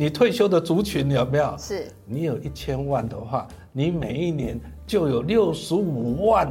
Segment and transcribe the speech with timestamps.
[0.00, 1.54] 你退休的族群有没有？
[1.58, 1.86] 是。
[2.06, 6.48] 你有一千万的话，你每一年就有六十五万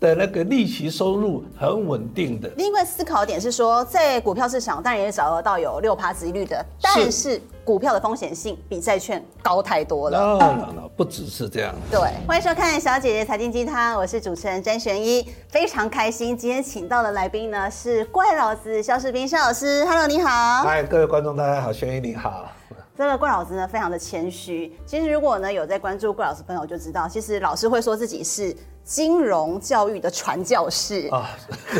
[0.00, 2.50] 的那个利息收入，很稳定的。
[2.56, 10.18] 另外思考点是说，在股票市场当然也找得到有六趴殖利率的，但是股票的风险性比债券高太多了。
[10.18, 11.72] No no no，不只是这样。
[11.92, 20.64] 对，欢迎收看小姐姐财经鸡汤，我是主持人詹璇一，非常开心今天请到的来宾呢是怪老子肖世斌肖老师，Hello，你好。
[20.64, 22.48] 嗨，各位观众大家好，璇一你好。
[22.98, 24.76] 这个怪老师呢，非常的谦虚。
[24.84, 28.52] 其实如果呢有在关注怪老师朋友就知道，其实老师会说自己是
[28.88, 31.28] 金融教育的传教士啊。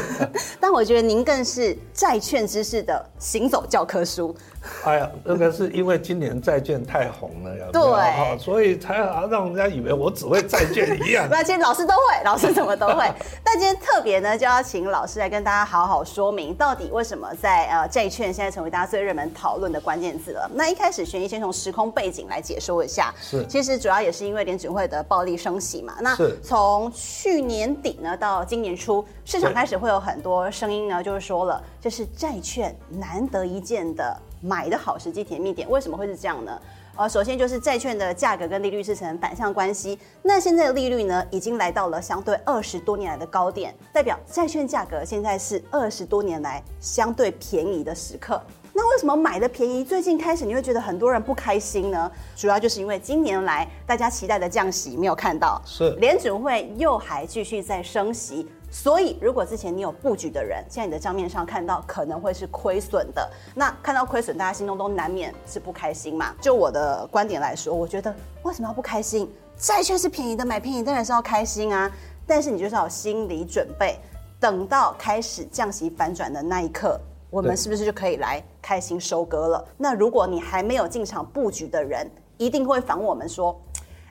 [0.61, 4.37] 但我觉得您更是债券知识的行走教科书。
[4.85, 11.27] 哎呀，那个是因为今年债券太红了，有有对，所以才好让人家以为我只会债券一样。
[11.31, 13.11] 那今天老师都会， 老师怎么都会。
[13.43, 20.51] 但今天特别呢，就要请老师来跟大家好好说明，到底为什么在呃债券现在成为大家最热门讨论的关键字了。
[20.53, 23.15] 那一开始，璇依先从时空背景来解说一下。
[23.23, 25.95] 是，其实主要也是因为联准会的暴力升息嘛。
[26.01, 34.21] 那从去年底呢到今年初，市场开始会有很多声音呢，就是说了，这是债券难得一见的。
[34.41, 36.61] 买的好时机甜蜜点，为什么会是这样呢？
[36.95, 39.99] 呃，首先就是债券的价格跟利率是成反向关系。
[40.23, 48.41] 那现在的利率呢，已经来到了相对二十多年来的高点，代表债券价格现在是二十多年来相对便宜的时刻。
[48.81, 52.09] 那为什么买的便宜，最近开始你会觉得很多人不开心呢？
[52.37, 58.49] 主要就是因为今年来大家期待的降息没有看到，是联准会又还继续在升息。
[58.71, 63.29] 所以，如果之前你有布局的人，现在你的账面上看到可能会是亏损的。
[63.53, 66.33] 那看到亏损，大家心中都难免是不开心嘛。
[66.41, 69.29] 就我的观点来说，我觉得为什么要不开心？
[69.57, 71.91] 债券是便宜的，买便宜当然是要开心啊。
[72.29, 73.99] 但是你就是要有心理准备，
[74.39, 77.01] 等到开始降息反转的那一刻，
[77.31, 79.65] 我们是不是就可以来开心收割了？
[79.77, 83.59] 那如果你还没有进场布局的人，一定会反问我们说：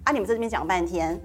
[0.04, 1.20] 啊，你们在这边讲半天。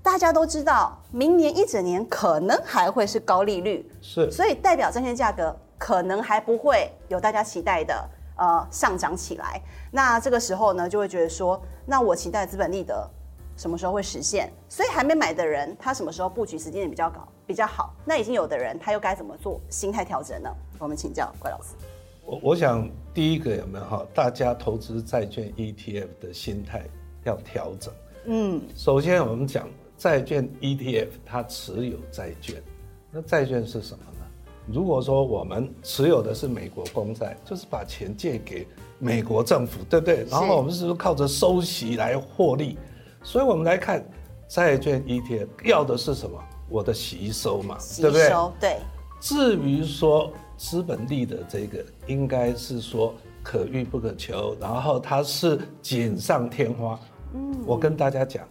[0.00, 9.60] 大家都知道，明年一整年可能还会是高利率，是，所以代表债券价格可能还不会有大家期待的呃上涨起来。
[9.90, 13.06] 那这个时候呢，就会觉得说，那我期待资本利得
[13.56, 14.50] 什么时候会实现？
[14.68, 17.92] 所以还没买的人，他什么时候布局时间点比较高比较好？
[18.04, 20.54] 那已经有的人，他又该怎么做心态调整呢？
[20.78, 21.68] 我们请教怪老师。
[22.24, 24.06] 我我想第一个有没有哈？
[24.14, 26.84] 大家投资债券 ETF 的心态
[27.24, 27.94] 要调整。
[28.26, 29.66] 嗯，首先我们讲。
[29.96, 32.62] 债券 ETF 它持有债券，
[33.10, 34.24] 那债券是什么呢？
[34.68, 38.64] 如果说我们持有的是美国公债，就是把钱借给
[39.00, 40.24] 美国政府，对不对？
[40.30, 42.78] 然后我们是不是靠着收息来获利？
[43.24, 44.00] 所以我们来看
[44.46, 46.40] 债券 ETF 要的是什么？
[46.68, 48.30] 我的吸收嘛，对不对？
[48.60, 48.76] 对。
[49.20, 56.98] 至于说资本利的这个，应该是说可遇不可求，然后它是锦上添花。
[57.34, 58.46] 嗯，我跟大家讲。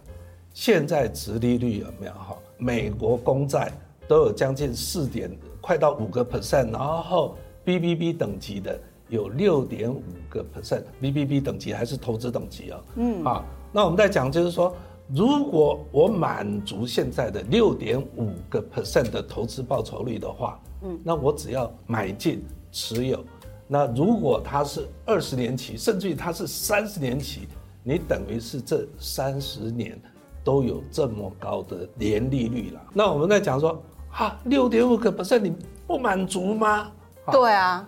[0.54, 2.36] 现在殖利率有没有哈？
[2.56, 3.70] 美国公债
[4.08, 5.30] 都有将近四点，
[5.60, 8.76] 快到五个 percent，然后 BBB 等级的
[9.08, 12.80] 有六点五个 percent，BBB 等级还是投资等级哦。
[12.96, 14.74] 嗯啊，那我们在讲就是说，
[15.08, 23.24] 如果我满足现在的六点五个 percent 的投资报酬率的话，嗯，那我只要买进持有，
[23.66, 27.48] 那如果它是二十年期，甚至于它是三十年期，
[27.82, 30.00] 你等于是这三十年。
[30.44, 35.54] 都有这么高的年利率了，那我们在讲说，啊，六点五个 percent 你
[35.86, 36.90] 不满足吗？
[37.30, 37.86] 对啊，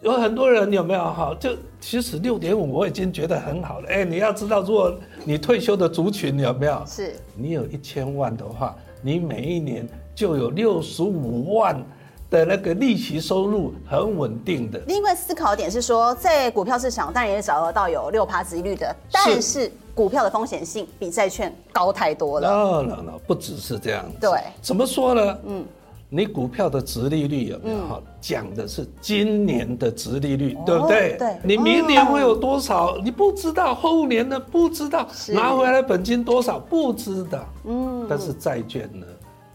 [0.00, 1.36] 有很多人有没有哈？
[1.40, 1.50] 就
[1.80, 3.88] 其实六点五我已经觉得很好了。
[3.88, 6.82] 哎，你要知道，如果你退休的族群有没有？
[6.86, 11.82] 是，你有一千万的话，你每一年就有六十五万
[12.30, 14.78] 的那个利息收入，很稳定的。
[14.86, 19.70] 另外思考点是说，在股票市场当然也找得到有六趴殖利率的，但是。
[19.98, 22.48] 股票的风险性比债券高太多了。
[22.48, 24.16] No no no，不只是这样子。
[24.20, 24.30] 对，
[24.62, 25.38] 怎么说呢？
[25.44, 25.64] 嗯，
[26.10, 27.76] 你股票的值利率有没有？
[27.86, 31.16] 哈、嗯，讲的是今年的值利率，对不对？
[31.18, 31.36] 对。
[31.44, 32.96] 你明年会有多少？
[33.04, 34.40] 你不知道，后年呢？
[34.40, 36.58] 不知道，拿回来本金多少？
[36.58, 37.46] 不知道。
[37.64, 38.06] 嗯。
[38.08, 39.06] 但是债券呢，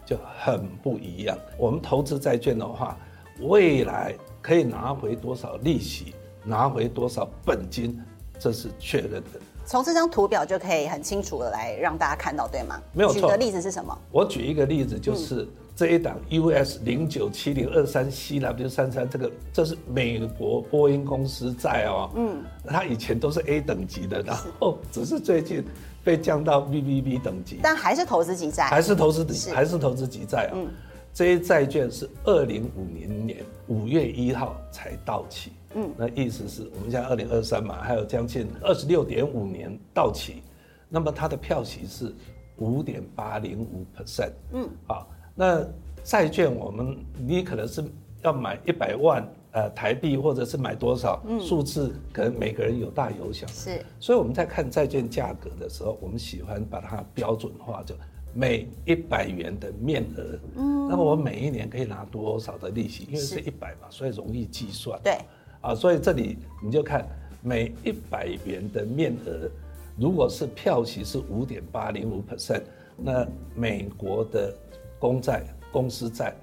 [0.06, 1.36] 就很不一样。
[1.58, 2.96] 我们投资债券的话，
[3.40, 6.14] 未来可以拿回多少利息，
[6.44, 8.00] 拿回多少本金，
[8.38, 9.40] 这是确认的。
[9.66, 12.80] 从这张图表就可以很清楚的来让大家看到，对吗？
[12.92, 13.20] 没有错。
[13.20, 13.96] 举的例子是什么？
[14.10, 22.10] 我举一个例子，就是这一档 US 零九七零二三 CW 三三，这个这是美国波音公司债哦。
[22.14, 22.44] 嗯。
[22.66, 25.64] 它以前都是 A 等级的，然后只是最近
[26.02, 27.58] 被降到 BBB 等级。
[27.62, 28.64] 但还是投资级债。
[28.64, 30.52] 还是投资级，还是投资级债啊。
[30.54, 30.68] 嗯。
[31.14, 33.38] 这些债券是二零五零年
[33.68, 35.52] 五月一号才到期。
[35.76, 40.42] 嗯，那意思是我们现在二零二三嘛，还有将近二十六点五年到期，
[40.88, 42.12] 那么它的票息是
[42.56, 44.32] 五点八零五 percent。
[44.52, 45.64] 嗯，好，那
[46.02, 47.84] 债券我们你可能是
[48.22, 53.46] 要买一百万呃台币，或者是买多少数字，可能每个人有大有小。
[53.46, 57.94] 是，所以我们在看债券价格的时候，我们喜欢把它标准化，就
[58.34, 63.04] 每一百元的面额，嗯，那么我每一年可以拿多少的利息？
[63.08, 65.00] 因为是一百嘛，所以容易计算。
[65.02, 65.16] 对。
[65.60, 67.08] 啊，所以这里你就看
[67.42, 69.48] 每一百元的面额，
[69.96, 72.62] 如果是票息是五点八零五 percent，
[72.96, 74.54] 那美国的
[74.98, 75.42] 公债、
[75.72, 76.34] 公司债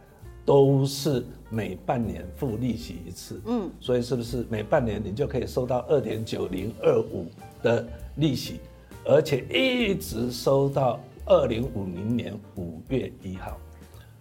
[0.44, 3.39] 都是每半年付利息一次。
[3.45, 7.27] 嗯，所以是不是每半年你就可以收到二点九零二五
[7.61, 7.85] 的
[8.15, 8.59] 利息，
[9.05, 13.57] 而且一直收到二零五零年五月一号，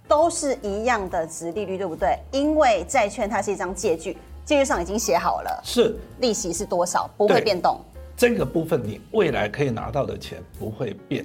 [0.08, 2.18] 都是一样的值利率，对不对？
[2.32, 4.16] 因为债券它是一张借据。
[4.44, 7.80] 借据上已经写好了，是利息是多少，不会变动。
[8.16, 11.24] 这个部分你未来可以拿到的钱不会变，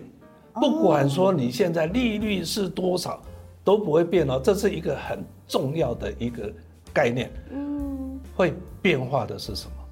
[0.54, 3.19] 不管说你现在利率是多少，
[3.63, 4.39] 都不会变哦。
[4.44, 6.54] 这是一个很重要的一个
[6.94, 7.31] 概念。
[7.51, 9.85] 嗯，会变化的是什么？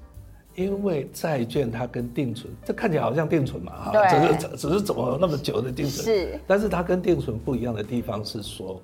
[0.54, 6.04] 因为债券它跟定存，这看起来好像定存嘛，哈，只是只是怎么那么久的定存？
[6.04, 8.80] 是，但是它跟定存不一样的地方是说，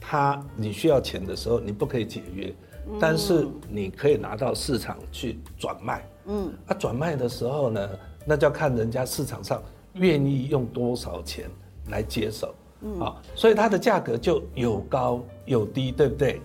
[0.00, 2.54] 它你需要钱的时候，你不可以解约。
[3.00, 7.90] 但是你可以拿到市场去转卖，嗯，啊，转卖的时候呢，
[8.24, 9.60] 那就要看人家市场上
[9.94, 11.50] 愿意用多少钱
[11.88, 16.40] 来接手，嗯，啊，所以它的价格就有高有低，对不对？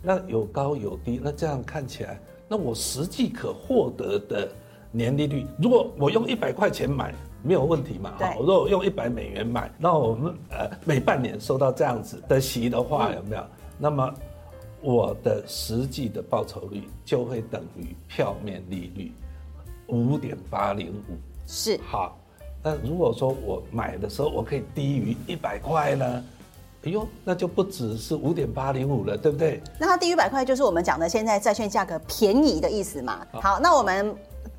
[0.00, 2.18] 那有高有低，那这样看起来，
[2.52, 4.46] 那我实际可获得的
[4.90, 13.42] 年利率，如果我用一百块钱买，没有问题嘛，哈，我如果用一百美元买，那我们呃每半年收到这样子的息的话，有没有？
[13.78, 14.14] 那么。
[14.84, 19.12] 我的实际的报酬率就会等于票面利率
[19.86, 21.16] 五点八零五，
[21.46, 22.18] 是好。
[22.64, 26.24] 那如果说我买的时候我可以低于一百块呢？
[26.84, 29.62] 哎呦，那就不只是五点八零五了，对不对？
[29.78, 33.24] 那它低于一百块就是我们讲的现在债券价格便宜的意思嘛？
[33.32, 34.14] 好，那我们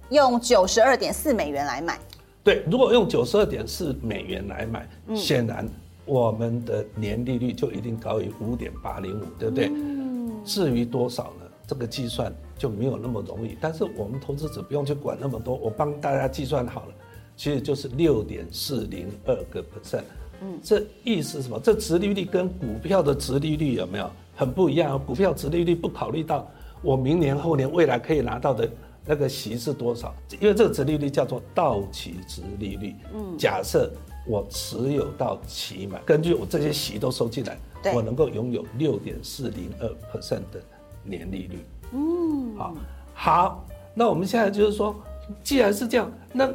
[0.10, 2.00] 用九十二点四美元来买。
[2.44, 5.68] 对，如果用九十二点四美元来买，嗯、显然
[6.06, 9.70] 我们的年利率就一定高于五点八零五，对不对？
[9.74, 10.14] 嗯
[10.46, 11.46] 至于多少呢？
[11.66, 13.58] 这个计算就没有那么容易。
[13.62, 16.94] 但是我们投资者不用去管那么多，我帮大家计算好了，
[17.38, 20.04] 其实就是六点四零二个 percent。
[20.42, 21.60] 嗯，这意思是什么？
[21.64, 25.00] 这殖利率跟股票的殖利率有没有很不一样？
[25.04, 26.50] 股票殖利率不考虑到
[26.82, 28.70] 我明年、后年、未来可以拿到的
[29.06, 30.14] 那个息是多少？
[30.40, 32.96] 因为这个殖利率叫做到期殖利率。
[33.14, 33.92] 嗯，假设
[34.26, 37.58] 我持有到期满，根据我这些息都收进来。
[37.94, 40.64] 我能够拥有六点四零二 percent 的
[41.04, 41.60] 年利率。
[41.92, 42.76] 嗯，好，
[43.14, 44.96] 好，那我们现在就是说，
[45.44, 46.50] 既然是这样，那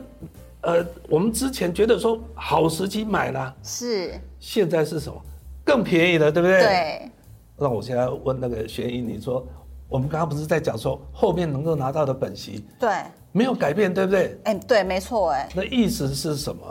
[0.62, 5.20] 呃，我们之前觉得说好时机买了，是，现在是什么？
[5.64, 6.60] 更便宜了，对不对？
[6.60, 7.10] 对。
[7.56, 9.46] 那我现在问那个学英，你说
[9.88, 12.90] 我们刚刚不是在讲说后面能够拿到的本息，对，
[13.32, 14.38] 没有改变，对不对？
[14.44, 15.48] 哎，对，没错，哎。
[15.54, 16.62] 那意思是什么？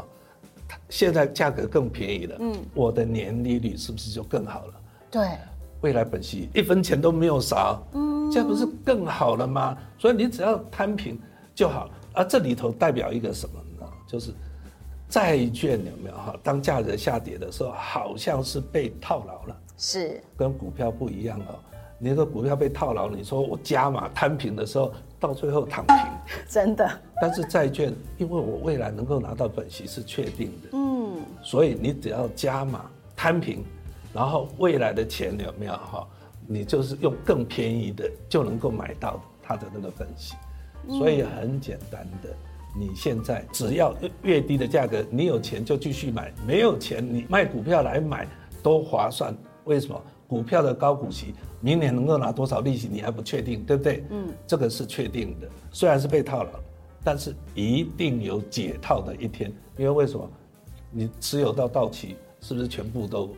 [0.89, 4.73] 现在价格更便宜了，嗯，我的年利率是不是就更好了？
[5.09, 5.29] 对，
[5.81, 9.77] 未来本息一分钱都没有少，嗯，这样不是更好了吗？
[9.97, 11.19] 所以你只要摊平
[11.55, 11.89] 就好。
[12.13, 13.76] 而这里头代表一个什么呢？
[14.07, 14.33] 就是
[15.09, 16.35] 债券有没有哈？
[16.41, 21.59] 当价格下跌的时候，好像是被套牢了，是跟股票不一样哦。
[21.99, 25.95] 你那个股票被套牢，你说我加码摊平的时候，到最后躺平，
[26.47, 26.89] 真的。
[27.19, 32.85] 但是债券，因为我未来能够拿到本息是确定的，嗯，所以你只要加码
[33.15, 33.63] 摊平，
[34.13, 36.07] 然后未来的钱有没有哈？
[36.45, 40.35] 你就是用更便宜的就能够买到它的那个本息，
[40.87, 42.29] 所以很简单的，
[42.75, 48.27] 你现在只要越低的价格，你有钱就继续买，没有钱你卖股票来买
[48.63, 49.35] 都划算。
[49.65, 50.01] 为什么？
[50.27, 54.03] 股票的高股息，明年能够拿多少利息，你还不确定，对不对？
[54.09, 56.49] 嗯，这个是确定的，虽然是被套牢，
[57.01, 59.49] 但是一定有解套的一天。
[59.77, 60.29] 因为为什么？
[60.91, 63.29] 你持有到到期，是不是全部都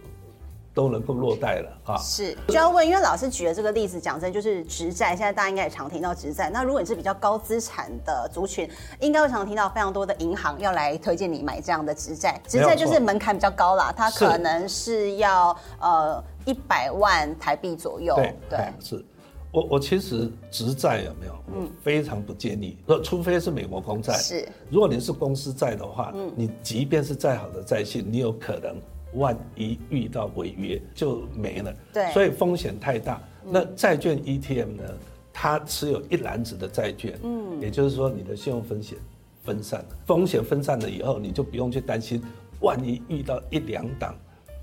[0.79, 1.97] 都能够落袋了啊！
[1.97, 6.49] 是，就要问，因为老师举的这个例子，讲真就是直债，现在大家应该也常听到直债。
[6.49, 8.65] 那如果你是比较高资产的族群，
[9.01, 12.39] 应该会常听到非常多的银行要来推荐你买这样的直债。
[12.47, 18.15] 直债就是门槛比较高啦，它可能是要呃一百万台币左右。
[18.15, 19.05] 对对，是
[19.51, 21.33] 我我其实直债有没有？
[21.55, 22.77] 嗯，非常不建议。
[22.85, 24.13] 那除非是美国公债。
[24.13, 28.77] 是，如果你是公司债的话，嗯，你即便是再好的债信，你有可能。
[29.13, 33.21] 万一遇到违约就没了，对，所以风险太大。
[33.43, 34.83] 那债券 ETF 呢？
[35.31, 38.97] 它持有一篮子的债券，嗯，也就是说你的信用风险
[39.41, 42.21] 分散了，风险分散了以后，你就不用去担心，
[42.59, 44.13] 万一遇到一两档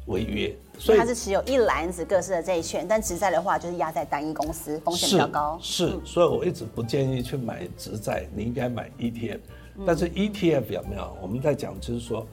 [0.07, 0.55] 违约。
[0.79, 5.59] 所以它是持有一篮子各式的债券，但直债的话就是压在单一公司，风险比较高。
[5.63, 9.41] 是，是，所以我一直不建议去买直债，你应该买 ETF。
[9.87, 11.17] 但是 ETF 有没有？
[11.23, 12.27] 我们在讲就是说。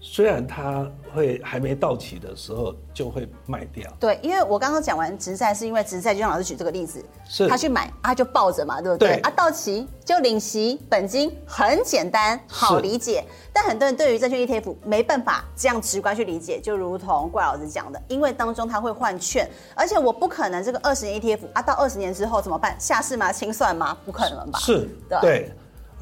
[0.00, 9.08] 虽然它会还没到期的时候就会卖掉，对，因为我刚刚讲完直债，是因为直债就像老师举这个例子，是他去买，他就抱着嘛，对不对？
[9.08, 13.24] 对啊，到期就领息本金，很简单，好理解。
[13.52, 22.76] 但很多人对于债券 ETF 没办法这样直观去理解，就如同怪老师讲的，因为当中他会换券，而且我不可能这个二十年 ETF 啊，到二十年之后怎么办？
[22.78, 23.32] 下市吗？
[23.32, 23.98] 清算吗？
[24.06, 24.60] 不可能吧？
[24.60, 25.52] 是，对，对，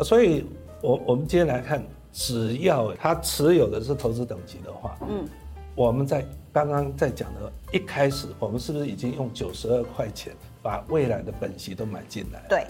[0.04, 0.46] 所以
[0.82, 1.82] 我我们今天来看。
[2.18, 5.28] 只要他持有的是投资等级的话，嗯，
[5.74, 10.32] 我们在刚刚在讲的一开始，我们是不是已经用九十二块钱
[10.62, 12.42] 把未来的本息都买进来？
[12.48, 12.66] 对。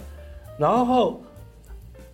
[0.59, 1.21] 然后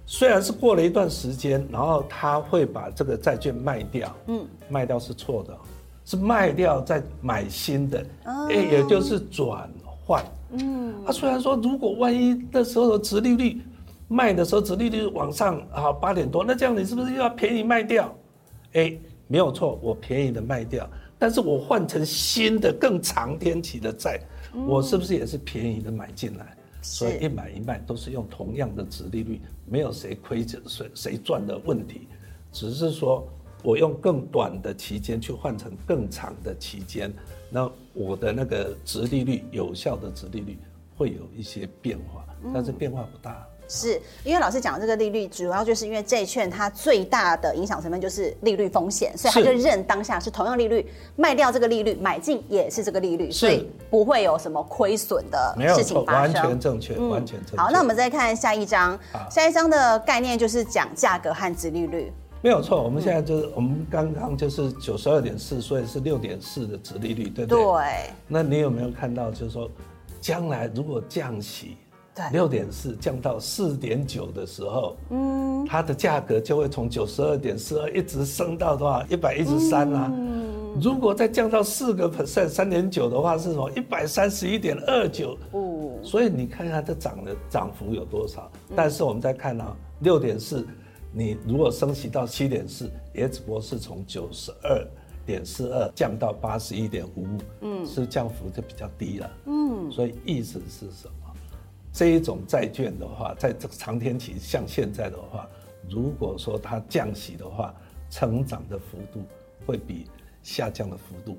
[0.06, 5.58] 虽然是过了一段时间，然后他会把这个债券卖掉，嗯，卖掉是错的，
[6.06, 9.68] 是卖掉再买新的，哎，也就是转
[10.06, 10.94] 换，嗯。
[11.04, 13.60] 他虽然说如果万一那时候的殖利率。
[14.14, 18.16] 卖的时候，殖利率往上啊，八点多，那这样你是不是又要便宜卖掉？
[18.74, 18.96] 哎，
[19.28, 24.20] 没有错，我便宜的卖掉，但是我换成新的更长天期的债，
[24.68, 26.56] 我是不是也是便宜的买进来？
[26.84, 32.08] 所以一买一卖都是用同样的殖利率，没有谁亏着谁谁赚的问题，
[32.52, 33.28] 只是说
[33.64, 37.12] 我用更短的期间去换成更长的期间，
[37.50, 40.58] 那我的那个殖利率有效的殖利率
[40.96, 43.48] 会有一些变化，但是变化不大。
[43.68, 56.34] 是因为老师讲的这个利率，主要就是因为债券它最大的影响成分就是利率风险，所以他就认当下是同样利率卖掉这个利率，买进也是这个利率，所以不会有什么亏损的事情发生。
[56.34, 57.58] 完全正确，完全正确。
[57.58, 58.98] 好，那我们再看下一章，
[59.30, 62.12] 下一章的概念就是讲价格和殖利率。
[62.42, 67.64] 没有错，我们现在就是我们刚刚就是九十二点四，所以是六点四的殖利率，对不对？
[67.64, 67.84] 对。
[68.28, 69.70] 那你有没有看到，就是说
[70.20, 71.78] 将来如果降息？
[72.32, 79.04] 六点四降到四点九的时候，嗯，它的价格就会从九十二点四二一直升到多少？
[79.08, 80.12] 一百一十三啦。
[80.14, 83.70] 嗯，如果再降到四个 percent，三点九的话是什么？
[83.72, 85.38] 一百三十一点二九。
[85.52, 88.52] 哦，所以你看看这涨的涨幅有多少？
[88.76, 90.68] 但是我们再看啊，六点四，
[91.12, 94.86] 你如果升息到七点四，也只不过是从九十二
[95.26, 99.32] 点四二降到八十一点五五，嗯，是降幅就比较低了。
[99.48, 101.23] 嗯，所以意思是什么？
[101.94, 105.48] 这一种债券的话，在这个长天期，像现在的话，
[105.88, 107.74] 如果说它降息的话，
[108.10, 109.24] 成长的幅度
[109.66, 110.08] 会比
[110.42, 111.38] 下降的幅度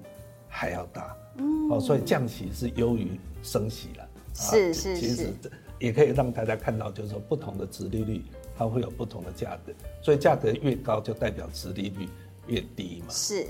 [0.48, 1.16] 还要大。
[1.38, 4.08] 嗯，哦，所以降息是优于升息了。
[4.32, 5.00] 是是是。
[5.00, 5.32] 其实
[5.80, 8.24] 也可以让大家看到，就是说不同的殖利率，
[8.56, 12.08] 它会有不同的价格，所以价格越高，就代表殖利率
[12.46, 13.06] 越低嘛。
[13.10, 13.46] 是。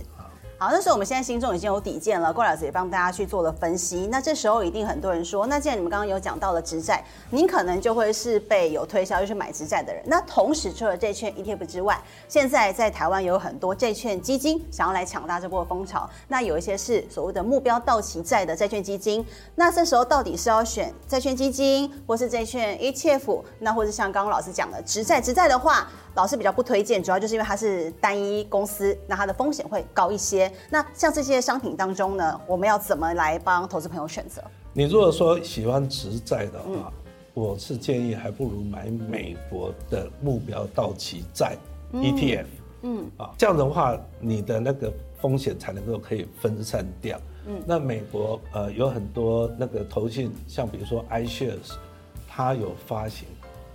[0.57, 4.09] 好，那时候我们现在心中已经有底见了，郭老师也帮大家去做了分析。
[4.11, 10.01] 那这时候一定很多人说，那既然你们刚刚有讲到了直债，您可能就会是被有推销又去买直债的人。
[10.07, 16.09] 那同时除了债券 ETF 之外，现在在台湾有很多债券基金想要来抢大这波风潮。
[16.29, 19.27] 那有一些是所谓的目标到期债的债券基金。
[19.57, 23.43] 那这时候到底是要选债券基金，或是债券 ETF？
[23.59, 25.89] 那或是像刚刚老师讲的直债，直债的话。
[26.15, 30.51] 老师比较不推荐，主要就是因为它是单一公司，那它的风险会高一些。
[30.71, 34.43] 那像这些商品当中呢，我们要怎么来帮投资朋友选择？
[34.73, 36.93] 你如果说喜欢直债的话，嗯、
[37.35, 41.57] 我是建议还不如买美国的目标到期债
[41.93, 42.47] ETF。
[42.83, 47.19] 嗯啊，这样的话，你的那个风险才能够可以分散掉。
[47.47, 51.73] 嗯，那美国呃有很多那个投信，像比如说 iShares，
[52.29, 53.27] 它有发行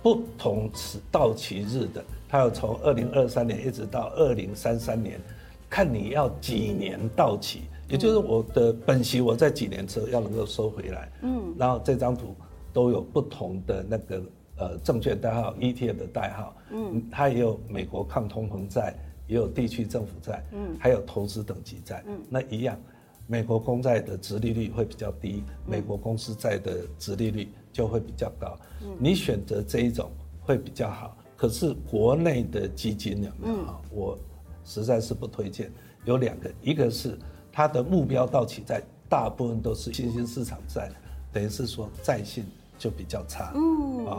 [0.02, 2.04] 不同此到期日的。
[2.28, 5.20] 它要从二零二三年一直到二零三三年，
[5.68, 11.10] 看你要几年到期，也就是我的本息我在几年之后要能够收回来。
[11.22, 12.34] 嗯，然后这张图
[12.72, 14.22] 都有不同的那个
[14.58, 16.56] 呃证券代号 ETF 的代号。
[16.70, 18.94] 嗯，它也有美国抗通膨债，
[19.26, 22.04] 也有地区政府债，嗯，还有投资等级债。
[22.06, 22.78] 嗯，那一样，
[23.26, 28.58] 美国公债的殖利率会比较低，美国公司债的殖利率就会比较高。
[28.98, 30.10] 你选择这一种
[30.40, 31.16] 会比较好。
[31.36, 33.80] 可是国内的基金有没有啊？
[33.90, 34.18] 我
[34.64, 35.72] 实在是不推荐。
[36.04, 37.18] 有两个，一个是
[37.50, 40.90] 它的目标到期债大部分都是新兴市场债，
[41.32, 42.44] 等于是说债信
[42.78, 44.18] 就比较差，嗯啊，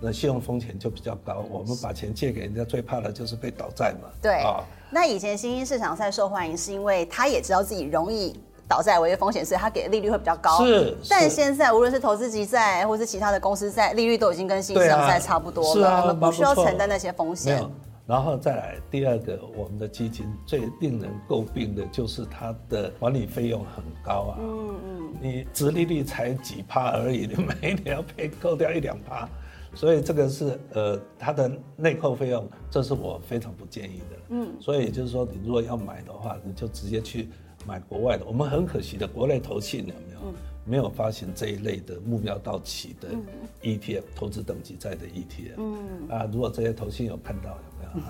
[0.00, 1.44] 那信用风险就比较高。
[1.50, 4.08] 我们把钱借给人家，最怕的就是被倒债嘛。
[4.22, 8.38] 对啊，那以前新兴市场债受欢迎，是因为他也知道自己容易
[8.68, 10.64] 倒债违约风险，所以他给的利率会比较高。
[10.64, 17.64] 是，但现在无论是投资级债，或是其他的公司债，利率都已经跟新兴市场债差不多了，是啊，我们不需要承担那些风险。
[18.06, 24.38] 然后再来第二个，我们的基金最令人诟病的就是它的管理费用很高啊。
[24.38, 25.14] 嗯嗯。
[25.20, 29.28] 你殖利率才几趴而已，你每年要被扣掉一两趴，
[29.74, 34.16] 所以这个是呃它的内扣费用，这是我非常不建议的。
[34.28, 34.54] 嗯。
[34.60, 37.28] 所以就是说，你如果要买的话，你就直接去
[37.66, 38.24] 买国外的。
[38.24, 40.20] 我们很可惜的，国内投信有没有？
[40.24, 40.34] 嗯
[40.68, 43.10] 没有发行这一类的目标到期的
[43.62, 45.54] ETF，投资等级债的 ETF。
[45.58, 48.00] 嗯啊，如果这些投信有看到有没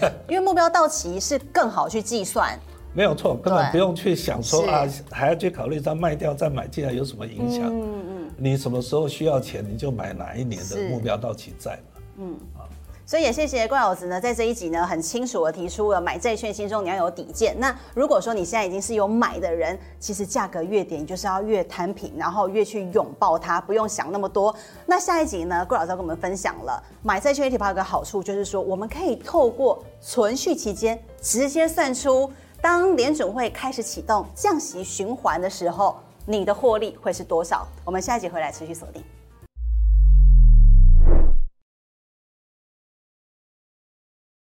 [0.00, 0.10] 有？
[0.26, 2.58] 因为目标到期是更好去计算。
[2.94, 7.64] 没有错，根本不用去想说啊，还要去考虑它卖掉再买进来有什么影响。
[7.66, 8.30] 嗯嗯。
[8.38, 12.02] 你什么时候需要钱，你就买哪一年的目标到期债嘛。
[12.20, 12.64] 嗯啊。
[13.08, 17.58] 所以也谢谢怪老子呢，在这一集呢，很清楚的提出了买债券心中你要有底线。
[17.58, 24.54] 那如果说你现在已经是有买的人，其实价格越低，就是要越摊平，然后越去拥抱它，不用想那么多。
[24.84, 35.96] 那下一集呢，怪老子要跟我们分享了买债券 ETF 有个好处，就是说我们可以透过存续期间直接算出，当联准会开始启动降息循环的时候，
[36.26, 37.66] 你的获利会是多少。
[37.86, 39.02] 我们下一集回来持续锁定。